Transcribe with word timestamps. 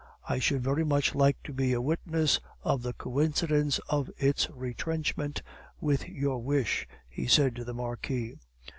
"I 0.27 0.39
should 0.39 0.63
very 0.63 0.83
much 0.83 1.13
like 1.13 1.37
to 1.43 1.53
be 1.53 1.73
a 1.73 1.79
witness 1.79 2.39
of 2.63 2.81
the 2.81 2.91
coincidence 2.93 3.77
of 3.87 4.09
its 4.17 4.49
retrenchment 4.49 5.43
with 5.79 6.09
your 6.09 6.39
wish," 6.39 6.87
he 7.07 7.27
said 7.27 7.55
to 7.57 7.63
the 7.63 7.75
Marquis. 7.75 8.35